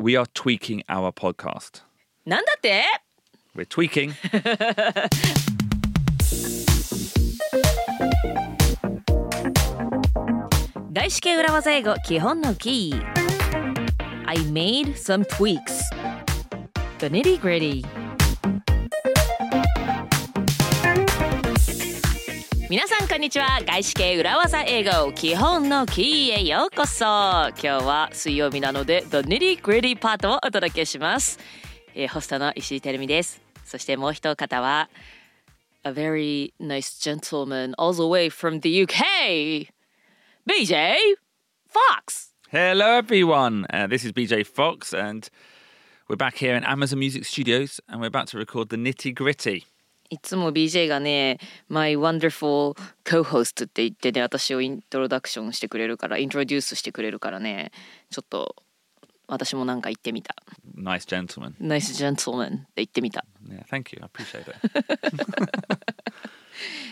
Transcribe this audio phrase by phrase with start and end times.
[0.00, 1.83] we are tweaking our podcast.
[2.25, 2.83] なんだって
[3.55, 4.13] We're tweaking.
[10.93, 13.05] 外資系裏技英語基本のキー
[14.27, 15.81] I made some tweaks
[16.99, 17.83] The nitty gritty
[22.71, 31.37] 皆さんこんにちは外資系裏技英語基本のキーへようこそ今日は水曜日なので The nitty gritty パートをお届けします、
[31.93, 34.89] えーホストの石井てるみですそしてもう一方は
[35.83, 39.67] A very nice gentleman all the way from the UK
[40.49, 40.95] BJ
[41.67, 42.33] Fox.
[42.51, 43.65] Hello, everyone.
[43.69, 45.29] Uh, this is BJ Fox, and
[46.07, 49.65] we're back here in Amazon Music Studios, and we're about to record the nitty gritty.
[50.11, 51.39] いつも BJ がね
[51.69, 57.71] 「My wonderful co-host」って言ってね私をイントロダクションしてくれるからイントロデュースしてくれるからね
[58.11, 58.55] ちょっと
[59.27, 60.35] 私もなんか言ってみた
[60.77, 64.01] Nice gentleman.「Nice gentleman」って言ってみた Yeah, thank you.
[64.03, 65.61] I appreciate it.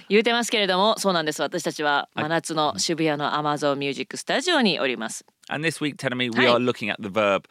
[0.07, 7.43] 言うてますけれどもそうなんです私たちは真夏の渋谷の Amazon Music スタジオにおります and this week, telling me we are looking at the verb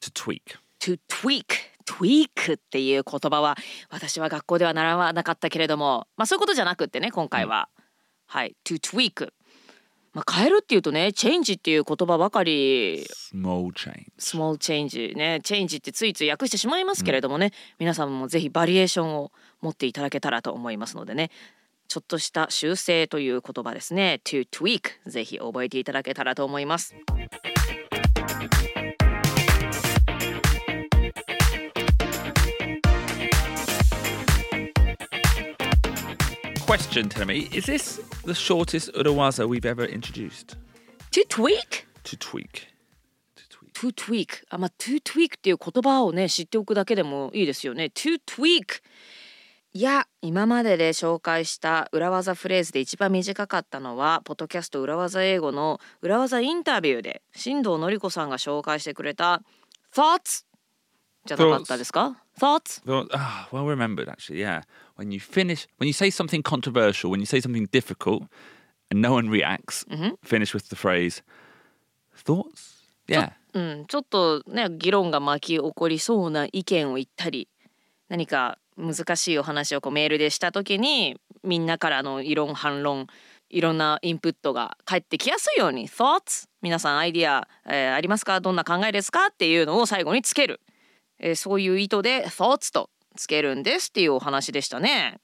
[0.00, 0.56] to tweak.
[0.80, 3.56] to tweak tweak っていう言葉は
[3.90, 7.68] 私は学校では習わなかったけれどもまあそういうことじゃなくってね今回は、
[8.26, 8.56] はい。
[8.64, 9.32] to tweak
[10.12, 13.04] まあ変えるっていうとね change っていう言葉ばかり。
[13.04, 14.06] Small change.
[14.18, 21.30] small change ね change ってついつい訳してしまいますけれどもね、皆さんもぜひバリエーションを持っていただけたらと思いますのでね。
[21.88, 24.22] ちょっとした修正という言葉ですね。
[24.24, 26.94] to tweak ぜひ覚えていただけたらと思います
[36.72, 40.56] Question, me, is this the shortest Urawaza we've ever introduced?
[41.10, 42.68] to tweak To tweak.
[43.74, 44.42] To tweak.
[44.48, 48.80] あまあ to tweak っていう言葉をね知っておくだけでもいいですよね to tweak
[49.74, 59.42] いや今までで紹介した裏技フレーズで一番短かったのはポッドキャスト裏技英語の裏技インタビューで新藤のり子さんが紹介してくれた
[59.94, 60.46] thoughts
[61.26, 64.62] じゃなかったですか thoughts Well, ah, well remembered, actually, yeah.
[64.96, 68.24] When you finish, when you say something controversial, when you say something difficult
[68.90, 69.84] and no one reacts,
[70.22, 71.22] finish with the phrase,
[72.14, 72.82] thoughts?
[73.08, 73.32] Yeah.
[73.54, 77.48] うん、ちょっとね議論が巻き起こりそうな意見を言ったり
[78.08, 83.08] 何か難しいお話をこうメールでした時にみんなからの異論反論
[83.50, 90.60] いろんなインプットが返ってきやすいように thoughts 皆さんアイディア、えーありますかどんな考えですかっていうのを最後につける、
[91.22, 95.18] えーそういう意図で thoughts とつけるんですっていうお話でしたね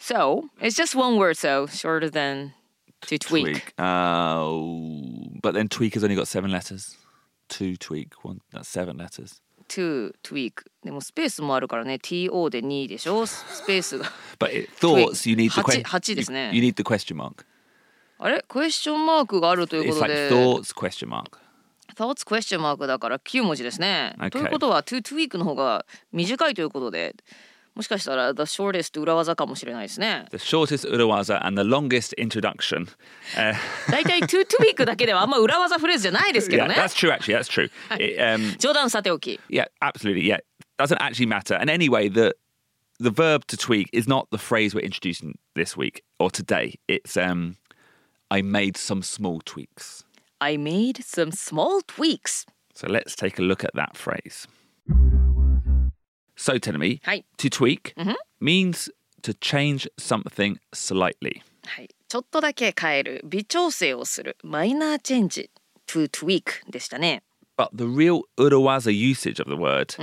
[0.00, 2.52] So it's just one word so shorter than
[3.06, 3.72] to tweak.
[3.78, 6.96] Uh, but then tweak has only got seven letters.
[7.48, 9.40] Two tweak, one, that's seven letters.
[9.68, 10.52] to tweak
[10.84, 14.04] でもスペースもあるからね TO で2でしょスペースが
[14.38, 15.82] But it, thoughts, you need the 八 question.
[15.84, 17.46] 八ですね You, you need the question mark.
[18.18, 21.38] あれクエスチョンマークがあるというこ It's と like で thoughts question mark.
[21.95, 27.15] thoughts question マークだから9文字ですね、 Okay ということは to tweak の方が短いということで
[27.75, 32.87] もしかしたら the shortest 裏技かもしれないですね The shortest Urawaza and the longest introduction.
[33.35, 33.55] Uh,
[33.89, 37.37] だいたい to tweak だけではあんま裏技フレーズじゃないですけど yeah, ね that's true, actually.
[37.37, 37.69] That's true.
[37.97, 40.23] It, um, 冗談さておき Yeah, absolutely.
[40.23, 40.39] Yeah,
[40.77, 41.55] doesn't actually matter.
[41.55, 42.35] And anyway, the
[42.99, 46.75] the verb to tweak is not the phrase we're introducing this week or today.
[46.87, 47.55] It's um,
[48.29, 50.03] I made some small tweaks.
[50.39, 54.47] I made some small tweaks So let's take a look at that phrase.
[56.37, 57.93] So, tell me, はい to tweak
[58.39, 58.89] means
[59.21, 61.41] to change something slightly.
[61.65, 65.51] はい、ちょっとだけ変える微調整をするマイナーチェンジ
[65.87, 67.21] to tweak でしたね
[67.57, 69.93] But the real Urawaza usage of the word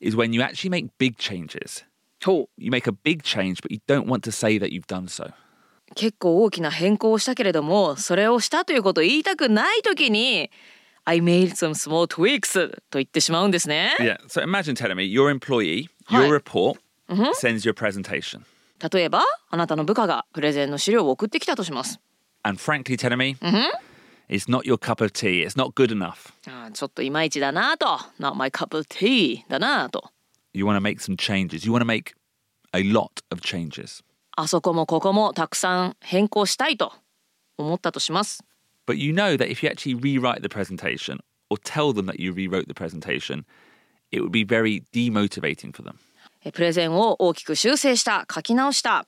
[0.00, 1.84] is when you actually make big changes.
[2.20, 5.08] と You make a big change, but you don't want to say that you've done
[5.08, 5.32] so.
[5.95, 10.49] 結構大きな変更をしたけれどもそれをしたということを言いたくない時に
[11.03, 14.17] I made some small tweaks と言ってしまうんですね Yeah.
[14.27, 16.79] So imagine telling me your employee, your report
[17.33, 18.41] sends you a presentation.
[18.91, 21.99] 例えばあなたの部下がプレゼンの資料を送ってきたとします
[22.43, 23.37] And frankly telling me,
[24.29, 25.43] it's not your cup of tea.
[25.45, 26.31] It's not good enough.
[26.73, 30.11] ちょっといまいちだなと Not my cup of tea だなと
[30.53, 31.65] You want to make some changes.
[31.65, 32.13] You want to make
[32.73, 34.03] a lot of changes.
[34.41, 36.93] あそこもここもたくさん変更したいと
[37.59, 38.43] 思ったとします
[38.87, 41.19] But you know that if you actually rewrite the presentation
[41.51, 43.45] or tell them that you rewrote the presentation,
[44.11, 45.93] it would be very demotivating for them.
[46.43, 49.05] えプレゼンを大きく修正した書き直した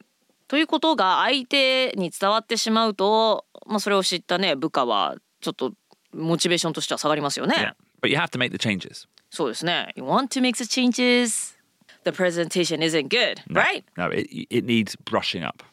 [0.47, 5.73] ということが相手に伝わってしまうと、まあ、それを知ったね部下はちょっと
[6.13, 7.55] モチベーションとしては下がりますよね。
[7.55, 7.73] Yeah.
[8.03, 9.07] But you have to make the changes.
[9.31, 9.93] そうですね。
[9.95, 11.57] You want to make the changes.
[12.03, 13.83] The presentation isn't good, right?
[13.97, 15.63] No, it, it needs brushing up.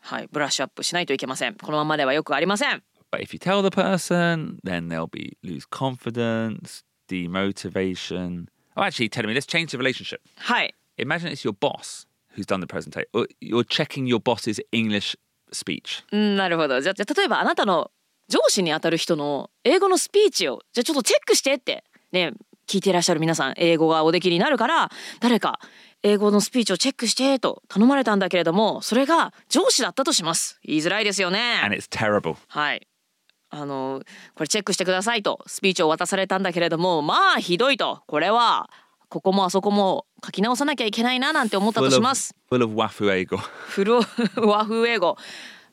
[0.00, 1.54] はい、ブラッシュアップしないといけません。
[1.54, 2.82] このままではよくありません。
[3.10, 8.46] But if you tell the person, then they'll be lose confidence, demotivation.
[8.76, 10.20] Oh, actually, tell me, let's change the relationship.
[10.36, 10.74] はい。
[10.98, 12.06] Imagine it's your boss
[12.36, 13.06] who's done the presentation.
[13.40, 15.16] You're checking your boss's English
[15.52, 16.04] speech.
[16.10, 16.80] うんなるほど。
[16.80, 17.90] じゃあ、じゃあ例えばあなたの
[18.28, 22.32] 上司にあたる人の英語のスピーチを、じゃあちょっとチェックしてって、ね、
[22.72, 24.90] 聞いていらっしゃる皆さん、英語がおできになるから、
[25.20, 25.60] 誰か
[26.02, 30.58] 英語のスピーチをチェックしてと頼まれたんだけれども、それが上司だったとします。
[30.64, 31.60] 言いづらいですよ And ね。
[31.76, 32.36] it's terrible.
[32.48, 32.88] はい。
[33.50, 34.00] あの、
[34.34, 38.02] これチェックしてくださいと、スピーチを渡されたんだけれども、まあ、ひどいと。
[38.06, 38.70] これは、
[39.10, 42.34] ここもあそこも書き直さなきゃいけないななんて思ったと Full します。
[42.50, 42.74] full of
[43.12, 43.36] ego.
[43.36, 44.00] フロ
[44.36, 45.18] 和風英語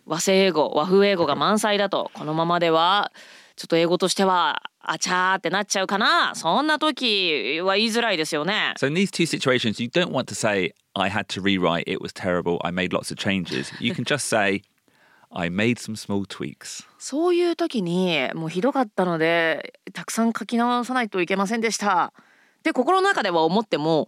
[0.06, 3.14] 和製英語和風英語が満載だとこのままでは
[3.60, 12.02] ちょっと英語としてはあちゃーってなっちゃうかなそんな時は言いづらいですよね So in these two situations, you don't want to say, I had to rewrite, it
[12.02, 13.74] was terrible, I made lots of changes.
[13.82, 14.62] You can just say,
[15.30, 16.86] I made some small tweaks.
[17.00, 22.14] そういう時にもうひどかったのでたくさん書き直さないといけませんでした
[22.64, 24.08] で心の中では思っても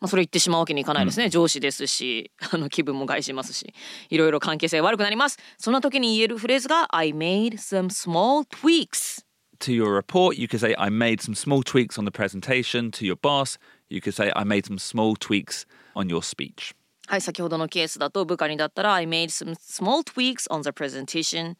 [0.00, 3.72] まあ、それ言ってしまうわけにいかないですね、上司ですしあの気分も害しますし
[4.10, 9.24] いろいろ関係性悪くなりますそんな時に言えるフレーズが I made some small tweaks
[9.60, 12.92] To your report, you could say, I made some small tweaks on the presentation.
[12.92, 13.58] To your boss,
[13.88, 15.66] you could say, I made some small tweaks
[15.96, 16.76] on your speech.
[17.08, 21.56] はい、先ほどのケースだと部下にだったら I made some small tweaks on the presentation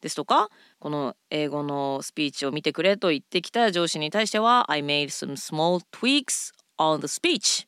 [0.00, 0.48] ですとか
[0.78, 7.66] この英語のスピーチを見てくれと言ってきた上司に対しては I made some small tweaks on the speech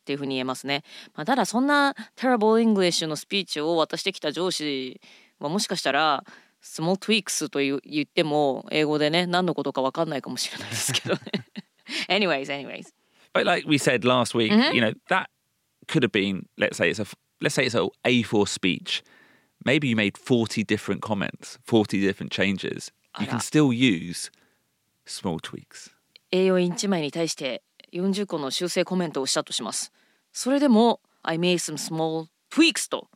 [0.00, 0.82] っていうふうに言えますね。
[1.14, 5.00] まあ、ただそんな terrible English のスピーチを渡してきた上司
[5.38, 6.24] はもしかしたら
[6.62, 11.20] small tweaks と言う言っても英語でね何のことか分かんないかもしれないですけどね。
[12.08, 12.92] anyways, anyways.
[13.32, 15.28] But like we said last week, you know, that
[15.86, 17.06] could have been, let's say it's a,
[17.40, 19.02] let's say it's a A4 speech.
[19.64, 22.90] Maybe you made 40 different comments, 40 different changes.
[23.20, 24.30] You can still use
[25.04, 25.90] small tweaks.
[26.32, 29.92] A4 1枚に対して40個の修正コメントをしたとします。
[30.32, 33.08] それでも I made some small tweaks と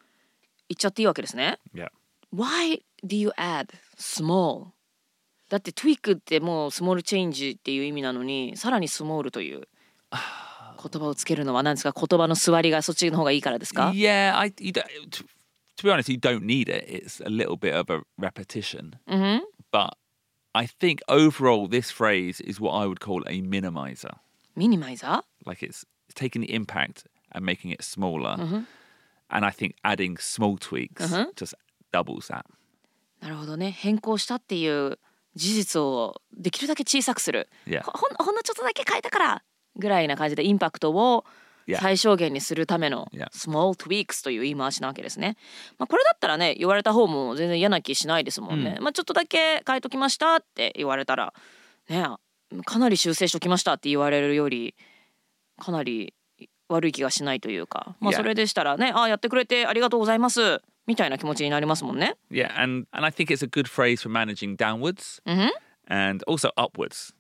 [0.68, 1.58] 言っちゃっていいわけですね。
[1.74, 1.88] Yeah.
[2.34, 4.68] Why do you add small?
[5.48, 9.68] だって tweak ってもうスモールチェンジっていう意味なのにさらにスモールという
[10.12, 15.24] 言葉をつけるのは何ですか言葉の座りがそっちの方がいいからですか Yeah, I, you don't, to,
[15.76, 16.86] to be honest, you don't need it.
[16.88, 18.96] It's a little bit of a repetition.
[19.70, 19.96] But
[20.54, 24.18] I think overall, this phrase is what I would call a minimizer.
[24.56, 28.36] ミニマイザ Like it's, it's taking the impact and making it smaller.
[29.28, 31.54] And I think adding small tweaks just
[31.92, 32.44] doubles that.
[33.20, 34.98] ーなるほどね変更したっていう
[35.34, 37.82] 事実をできるだけ小さくする Yeah.
[37.82, 37.92] ほ
[38.24, 39.42] ほんのちょっとだけ変えたから
[39.76, 41.24] ぐらいな感じでインパクトを.
[41.80, 45.38] 最小限にするための small tweaks という言い回しなわけですね。
[45.78, 48.76] まあ、これだったらね言われた方も全然嫌な気しないですもんね。
[48.82, 51.32] まあ、ちょっとだけ変えときましたって言われたら
[51.88, 52.04] ね
[52.62, 54.74] かなり修正しときましたって言われるより
[55.58, 56.14] かなり
[56.68, 58.16] 悪い気がしないというか、まあ、Yeah.
[58.16, 62.16] それでしたらねあやってくれてありがとうございますみたいな気持ちになりますもんね。
[62.30, 62.52] Yeah.
[62.60, 65.22] And, and I think it's a good phrase for managing downwards
[65.88, 67.14] and also upwards.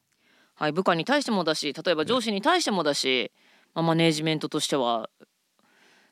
[0.56, 3.32] はい、部下に対してもだし例えば上司に対してもだし、
[3.74, 5.10] まあ、マネージメントとしては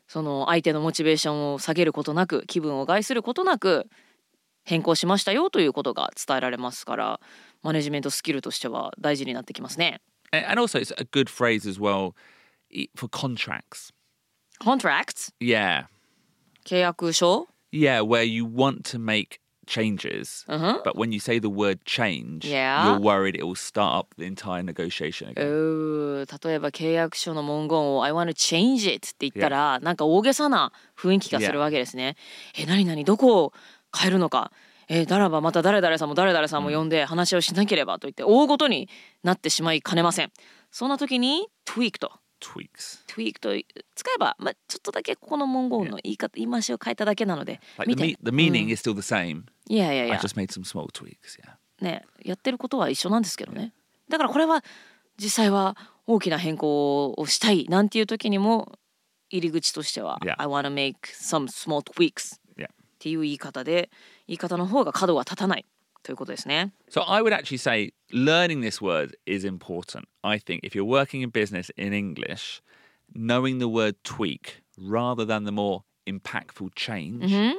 [0.08, 3.86] その相手のモチベーションを下げることなく気分を害することなく
[4.64, 7.20] 変更しましたよということが伝えられますから
[7.62, 10.00] マネジメントスキルとしては大事になってきますね。
[10.32, 12.14] And also, it's a good phrase as well
[12.70, 13.92] e- for contracts.
[14.60, 15.86] Contracts Yeah.
[16.64, 20.44] 契約書 Yeah, where you want to make changes,
[20.84, 22.84] but when you say the word change, Yeah.
[22.84, 26.26] you're worried it will start up the entire negotiation う again.
[26.26, 32.16] ー例えば契約書の文言を「I want to change it」って言ったら、なんか大げさな雰囲気がするわけですね。
[32.58, 33.52] え何々どこを
[33.96, 34.52] 変えるのか
[34.94, 38.90] えならばまた誰々さんも誰々さんも呼んで話をしなければと言って大ごとに
[39.22, 40.32] なってしまいかねません。
[40.70, 43.06] そんな時に tweak と Tweaks.
[43.08, 43.50] tweak と
[43.94, 49.44] 使えば、まあ、ちょっとだけここの文言の言い方言い回しを変えただけなので Like 見 the, the meaning is still the same.
[49.68, 51.40] いやいやい I や just made some small tweaks.
[51.40, 51.84] Yeah.
[51.84, 53.72] ねやってることは一緒なんですけどね
[54.08, 54.62] だからこれは
[55.16, 58.72] 実際は大きな変更をしたいなんていう時にも
[59.30, 60.34] 入り口としては Yeah.
[60.38, 62.41] I wanna make some small tweaks Yeah.
[63.02, 63.90] っていう言い方で
[64.28, 65.66] 言い方の方が角が立たない
[66.04, 70.04] ということですね So I would actually say learning this word is important.
[70.22, 72.62] I think if you're working in business in English,
[73.12, 77.56] knowing the word tweak rather than the more impactful change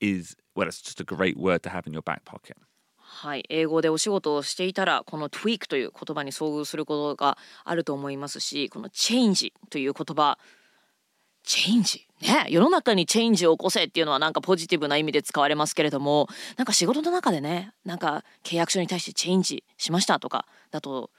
[0.00, 2.56] is well, it's just a great word to have in your back pocket.
[2.98, 10.38] はい、英語でお仕事をしていたらこの tweak という言葉に遭遇することがあると思いますしこの change という言葉
[11.46, 21.10] change ね世の中にチェンジを起こせっていうのはなんかポジティブな意味で使われますけれどもなんか仕事の中でねなんか契約書に対してチェンジしましたとかだと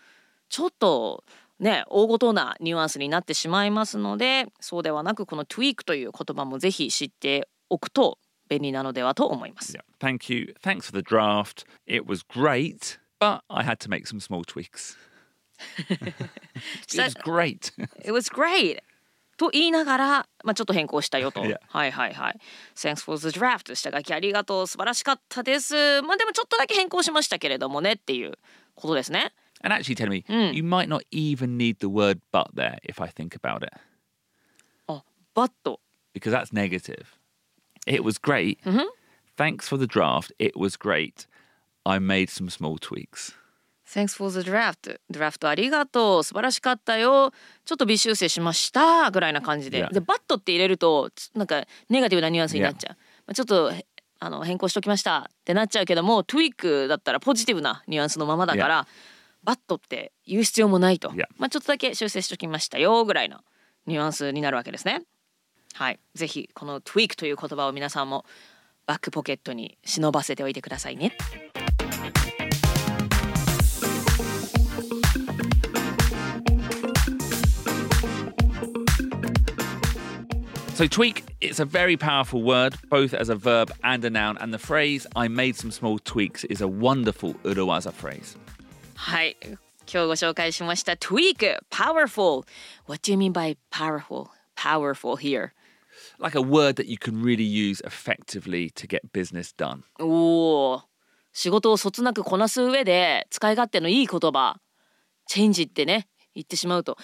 [0.50, 1.24] ちょっと
[1.60, 8.18] ね大ごとなニュアンスになってしまいますのでそうではなくこの tweak という言葉もぜひ知っておくと
[8.50, 9.74] 便利なのではと思います。
[9.74, 9.84] Yeah.
[10.00, 10.54] Thank you.
[10.62, 11.66] Thanks for the draft.
[11.88, 14.96] It was great, but I had to make some small tweaks.
[15.90, 16.14] it
[16.98, 17.72] was great.
[18.04, 18.82] It was great!
[19.38, 20.08] と言いながら、
[20.44, 21.42] まあ、ちょっと変更したよと。
[21.42, 21.52] はい
[21.92, 22.40] はいはい。
[22.76, 23.74] Thanks for the draft.
[23.76, 24.68] 下書きありがとう。
[24.68, 26.02] 素晴らしかったです。
[26.04, 28.34] まあでもちょっとだけ変更しましたけれどもねっていう
[28.76, 29.34] ことですね。
[29.64, 33.34] and actually, tell me, you might not even need the word but there if I think
[33.36, 33.74] about it,
[34.88, 37.18] あ、 but。because that's negative.
[37.88, 38.60] It was great.
[39.36, 40.32] Thanks for the draft.
[40.38, 41.28] It was great.
[41.86, 43.34] I made some small tweaks.
[43.94, 45.00] Thanks for the draft.
[45.12, 46.24] ドラフトありがとう。
[46.24, 47.32] 素晴らしかったよ。
[47.64, 49.12] ちょっと微修正しました。
[49.12, 49.88] ぐらいな感じで。
[49.92, 52.96] で、 but って入れると、つなんかネガティブなニュアンスになっちゃう。
[53.28, 53.86] まあちょっとへ
[54.20, 58.88] あの変更しときましたってなっちゃうけども、 tweak だったらポジティブなニュアンスのままだから、
[59.44, 61.12] but って言う必要もないと。
[61.38, 63.42] まあちょっとだけ修正しときましたよぐらいの
[63.86, 65.04] ニュアンスになるわけですね。
[65.76, 66.00] はい。
[66.16, 68.26] ぜひこの tweak という言葉を皆さんも
[68.88, 71.16] バックポケットに忍ばせておいてくださいね。
[80.83, 84.39] So, tweak, it's a very powerful word, both as a verb and a noun.
[84.39, 88.37] And the phrase, I made some small tweaks, is a wonderful Urawaza phrase.
[88.95, 89.37] はい。
[89.41, 92.45] 今日ご紹介しました tweak, powerful.
[92.87, 94.29] What do you mean by powerful?
[94.55, 95.53] Powerful here.
[96.19, 99.83] Like a word that you can really use effectively to get business done.
[99.99, 100.83] おお。
[101.33, 104.61] 仕事をそつなくこなす上で使い勝手のいい言葉、
[105.27, 106.99] チェンジってね、言ってしまうと。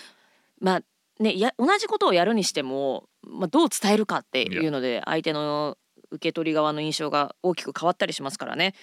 [0.61, 0.83] まあ
[1.23, 5.78] ね、や同じことをやるにしても、 まあ、どう伝えるかっていうので相手の
[6.12, 8.74] 受け取り側の印象が大きく変わったりしますからね。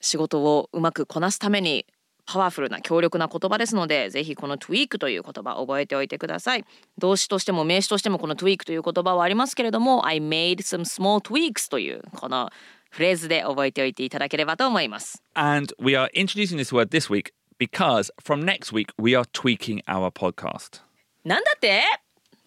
[0.00, 1.86] 仕事をうまくこなすために
[2.26, 6.64] パワフルな強力な言葉ですのでぜひこの tweak という言葉覚えておいてください。
[6.98, 12.50] 動詞としても名詞としてもこの tweak という言葉はありますけれども I made some small tweaks というこの
[12.90, 15.22] フレーズで覚えておいていただければと思います。
[15.34, 20.10] And we are introducing this word this week because from next week, we are tweaking our
[20.10, 20.82] podcast.
[21.24, 21.82] なんだって？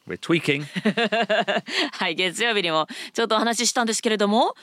[0.07, 0.63] We're tweaking.
[1.93, 4.55] はい月曜日にもちょっとお話ししたんですけれども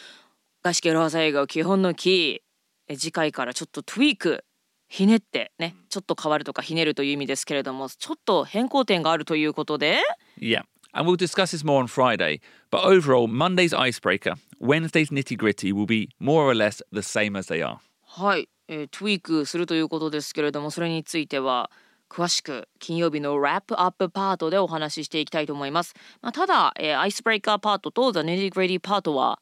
[0.62, 4.44] 外資系裏技映画を基本のキーえ次回からちょっとトゥイーク
[4.88, 10.00] ひねってねちょっと変わるとかひねるという意味ですけれどもちょっと変更点があるということで
[10.38, 10.62] yeah.
[10.92, 12.40] And we'll discuss this more on Friday.
[12.68, 17.47] But overall, Monday's icebreaker, Wednesday's nitty gritty will be more or less the same as
[17.47, 17.78] they are.
[18.04, 21.70] はい、えー、トゥイークするということですけれどもそれについては
[22.11, 29.40] 詳しく金曜日のラップアップパートでお話ししていきたいと思います、まあ、ただ、えーアイスブレイカーパートと The Nitty Gritty パートは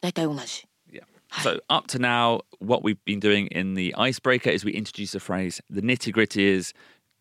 [0.00, 1.02] 大体同じ Yeah.
[1.42, 5.20] So up to now, what we've been doing in the icebreaker is we introduce a
[5.20, 5.60] phrase.
[5.68, 6.72] The nitty gritty is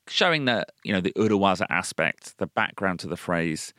[0.07, 3.73] showing the you know the Urawaza aspect, the background to the phrase.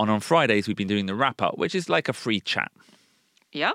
[0.00, 2.70] And on Fridays, we've been doing the wrap up, which is like a free chat.
[3.52, 3.74] いや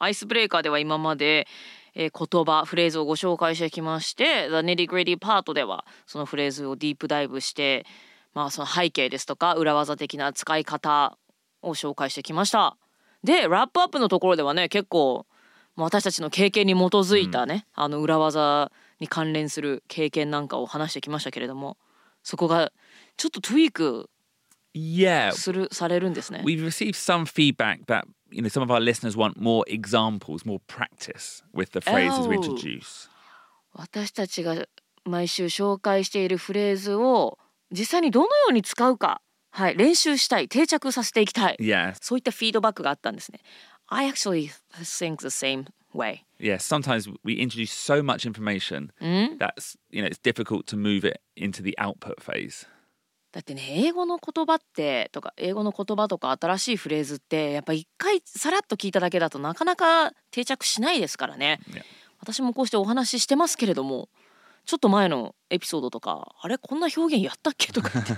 [0.00, 1.46] アイスブレイカーでは今まで、
[1.94, 7.86] えー言葉フレーズをご紹介してきまして「The Nitty Gritty パート」ではそのフレーズをディープダイブして
[8.34, 11.18] まあその背景ですとか裏技的な使い方
[11.62, 12.76] を紹介してきました。
[13.22, 15.26] でラップアップのところではね結構
[15.76, 21.76] まあ私たちの経験に基づいたね、あの裏技に関連する経験なんかを話してきましたけれども
[22.22, 22.72] そこが
[23.16, 24.10] ちょっとトゥイーク
[24.72, 26.42] Yeah, するされるんですね。
[26.44, 31.43] we've received some feedback that you know some of our listeners want more examples, more practice
[31.53, 32.41] with the phrases we Oh.
[32.41, 33.09] introduce.
[33.73, 34.65] 私たちが
[35.03, 37.37] 毎週紹介しているフレーズを
[37.71, 43.39] 実際にどのように使うか、はい、練習したい定着させていきたい Yeah, そういったフィードバックがあったんですね。
[43.87, 44.49] I actually
[44.81, 46.21] think the same way.
[46.39, 46.57] yeah.
[46.57, 48.89] Sometimes we introduce so much information
[49.37, 52.65] that's you know it's difficult to move it into the output phase.
[53.32, 61.60] だってね英語の言葉ってとか英語の言葉とか新しいフレーズってやっぱ一回さらっと聞いただけだとなかなか定着しないですからね。
[62.18, 64.10] 私もこうしてお話ししてますけれども
[64.66, 68.12] ちょっと前のエピソードとかあれこんな表現やったっけとかって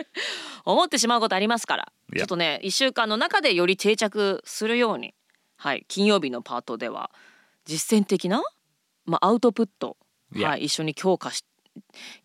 [0.64, 5.14] 思ってしまうことありますから.ちょっとね1週間の中でより定着するように、
[5.56, 7.10] はい、金曜日のパートでは
[7.66, 8.42] 実践的な、
[9.04, 9.96] まあ、アウトプット.
[10.34, 11.44] はい、一緒に強化し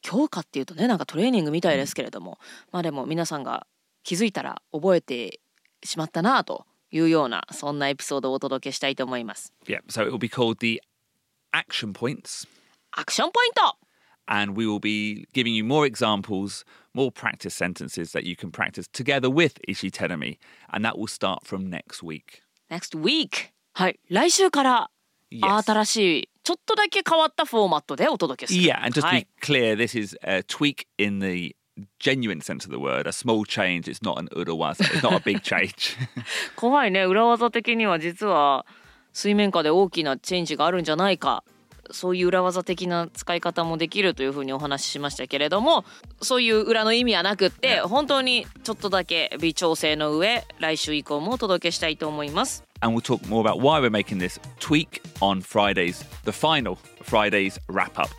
[0.01, 2.39] 強化っていうとねなんかトレーニングみたいですけれども、
[2.71, 3.65] まあでも皆さんが
[4.03, 5.39] 気づいたら覚えて
[5.83, 10.81] しまったなというようなそんなエピソードをお届けしたいと思います Yeah, so it will be called the
[11.53, 12.47] action points.
[12.91, 13.77] アクションポイント
[14.25, 18.87] and we will be giving you more examples, more practice sentences that you can practice
[18.87, 20.37] together with Ishi Terumi,
[20.71, 22.41] and that will start from next week.
[22.69, 24.89] next week はい来週から
[25.31, 25.63] Yes.
[25.63, 25.95] 新し
[26.25, 31.55] いちょっとだけ変わったフォーマットでお届けする Yeah, and just は to い be clear, this is a tweak in the
[31.99, 33.87] genuine sense of the word, a small change.
[33.87, 34.83] It's not an urawaza.
[34.83, 35.97] It's not a big change.
[36.55, 38.65] 怖いね裏技的には実は
[39.13, 41.43] 水面下で大きなチェンジがあるんじゃないか
[41.91, 45.85] そういう裏技的な使い方もできるというふうにお話ししましたけれども
[46.21, 57.59] そういう裏の意味はなくって本当にちょっとだけ微調整の上来週以降もお届けしたいと思います and we'll talk more about why we're making this tweak on Fridays, the final Fridays
[57.69, 58.09] wrap up.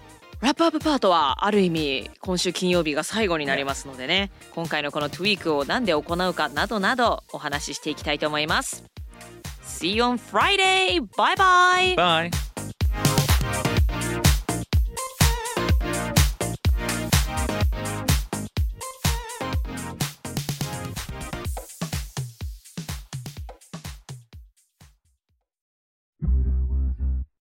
[0.40, 8.84] ラップアップパートはある意味今週金曜日が最後になりますのでね今回のこのトゥイークを何で行うかなどなどお話ししていきたいと思います
[9.64, 11.00] See you on Friday!
[11.16, 11.94] Bye bye!
[11.96, 12.43] Bye.